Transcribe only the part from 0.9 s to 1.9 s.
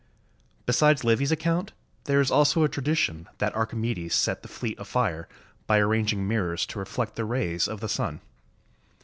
Livy's account,